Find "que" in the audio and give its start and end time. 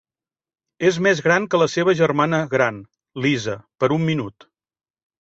1.51-1.61